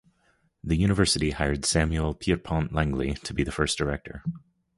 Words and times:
The 0.63 0.75
University 0.77 1.29
hired 1.29 1.63
Samuel 1.63 2.15
Pierpont 2.15 2.73
Langley 2.73 3.13
to 3.23 3.35
be 3.35 3.43
the 3.43 3.51
first 3.51 3.77
director. 3.77 4.23